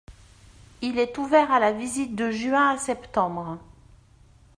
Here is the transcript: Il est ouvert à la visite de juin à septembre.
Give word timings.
Il 0.81 0.97
est 0.97 1.15
ouvert 1.19 1.51
à 1.51 1.59
la 1.59 1.71
visite 1.73 2.15
de 2.15 2.31
juin 2.31 2.71
à 2.71 2.77
septembre. 2.79 3.59